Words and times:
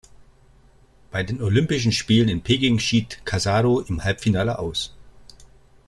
Bei 1.11 1.21
den 1.21 1.43
Olympischen 1.43 1.91
Spielen 1.91 2.27
in 2.27 2.41
Peking 2.41 2.79
schied 2.79 3.23
Casado 3.23 3.81
im 3.81 4.03
Halbfinale 4.03 4.57
aus. 4.57 4.95